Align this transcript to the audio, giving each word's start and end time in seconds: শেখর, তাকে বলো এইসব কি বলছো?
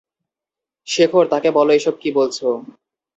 শেখর, 0.87 1.23
তাকে 1.27 1.49
বলো 1.51 1.71
এইসব 1.73 1.95
কি 2.01 2.09
বলছো? 2.11 2.47